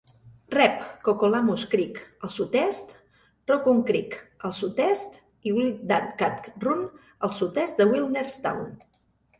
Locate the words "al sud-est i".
4.49-5.57